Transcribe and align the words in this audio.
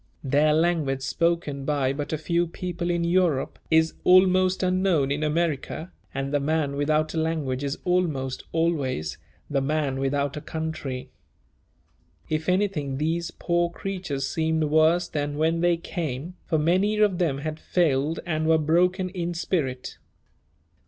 Their 0.23 0.51
language, 0.51 1.03
spoken 1.03 1.63
by 1.63 1.93
but 1.93 2.11
a 2.11 2.17
few 2.17 2.47
people 2.47 2.89
in 2.89 3.03
Europe, 3.03 3.59
is 3.69 3.93
almost 4.03 4.63
unknown 4.63 5.11
in 5.11 5.21
America, 5.21 5.91
and 6.11 6.33
the 6.33 6.39
man 6.39 6.75
without 6.75 7.13
a 7.13 7.19
language 7.19 7.63
is 7.63 7.77
almost 7.85 8.43
always 8.51 9.19
"the 9.47 9.61
man 9.61 9.99
without 9.99 10.35
a 10.35 10.41
country." 10.41 11.11
If 12.29 12.49
anything, 12.49 12.97
these 12.97 13.29
poor 13.29 13.69
creatures 13.69 14.27
seemed 14.27 14.63
worse 14.63 15.07
than 15.07 15.37
when 15.37 15.61
they 15.61 15.77
came, 15.77 16.33
for 16.47 16.57
many 16.57 16.97
of 16.97 17.19
them 17.19 17.37
had 17.37 17.59
failed 17.59 18.19
and 18.25 18.47
were 18.47 18.57
broken 18.57 19.09
in 19.09 19.35
spirit. 19.35 19.99